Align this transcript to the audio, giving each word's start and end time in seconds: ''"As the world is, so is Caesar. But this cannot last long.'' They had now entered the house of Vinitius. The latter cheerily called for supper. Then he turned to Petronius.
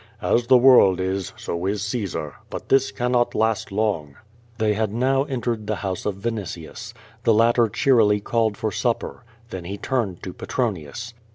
''"As 0.33 0.47
the 0.47 0.57
world 0.57 0.99
is, 0.99 1.31
so 1.37 1.67
is 1.67 1.83
Caesar. 1.83 2.33
But 2.49 2.69
this 2.69 2.89
cannot 2.91 3.35
last 3.35 3.71
long.'' 3.71 4.15
They 4.57 4.73
had 4.73 4.91
now 4.91 5.25
entered 5.25 5.67
the 5.67 5.75
house 5.85 6.07
of 6.07 6.15
Vinitius. 6.15 6.95
The 7.23 7.35
latter 7.35 7.69
cheerily 7.69 8.19
called 8.19 8.57
for 8.57 8.71
supper. 8.71 9.23
Then 9.51 9.65
he 9.65 9.77
turned 9.77 10.23
to 10.23 10.33
Petronius. 10.33 11.13